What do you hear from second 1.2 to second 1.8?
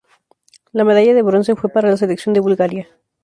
bronce fue